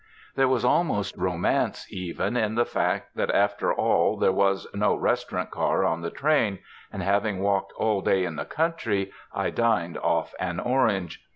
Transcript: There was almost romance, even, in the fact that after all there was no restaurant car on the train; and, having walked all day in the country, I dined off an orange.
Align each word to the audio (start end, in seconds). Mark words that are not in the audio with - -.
There 0.33 0.47
was 0.47 0.65
almost 0.65 1.15
romance, 1.15 1.85
even, 1.93 2.35
in 2.35 2.55
the 2.55 2.65
fact 2.65 3.15
that 3.17 3.29
after 3.29 3.71
all 3.71 4.17
there 4.17 4.31
was 4.31 4.65
no 4.73 4.95
restaurant 4.95 5.51
car 5.51 5.85
on 5.85 6.01
the 6.01 6.09
train; 6.09 6.57
and, 6.91 7.03
having 7.03 7.39
walked 7.43 7.71
all 7.77 8.01
day 8.01 8.25
in 8.25 8.35
the 8.35 8.45
country, 8.45 9.11
I 9.31 9.51
dined 9.51 9.99
off 9.99 10.33
an 10.39 10.59
orange. 10.59 11.23